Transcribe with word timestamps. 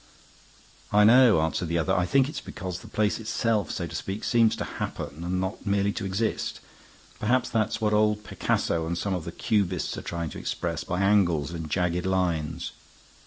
"I 0.91 1.03
know," 1.03 1.41
answered 1.41 1.67
the 1.67 1.77
other. 1.77 1.93
"I 1.93 2.07
think 2.07 2.27
it's 2.27 2.41
because 2.41 2.79
the 2.79 2.87
place 2.87 3.19
itself, 3.19 3.69
so 3.69 3.85
to 3.85 3.93
speak, 3.95 4.23
seems 4.23 4.55
to 4.55 4.63
happen 4.81 5.23
and 5.23 5.39
not 5.39 5.63
merely 5.63 5.93
to 5.93 6.05
exist. 6.05 6.59
Perhaps 7.19 7.49
that's 7.49 7.79
what 7.79 7.93
old 7.93 8.23
Picasso 8.23 8.87
and 8.87 8.97
some 8.97 9.13
of 9.13 9.25
the 9.25 9.31
Cubists 9.31 9.95
are 9.99 10.01
trying 10.01 10.31
to 10.31 10.39
express 10.39 10.83
by 10.83 11.01
angles 11.01 11.51
and 11.51 11.69
jagged 11.69 12.07
lines. 12.07 12.71